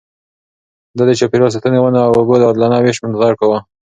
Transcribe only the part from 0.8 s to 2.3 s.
ده د چاپېريال ساتنې، ونو او